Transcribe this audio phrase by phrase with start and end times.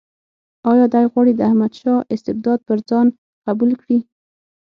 [0.71, 3.07] آیا دی غواړي د احمدشاه استبداد پر ځان
[3.45, 3.99] قبول کړي.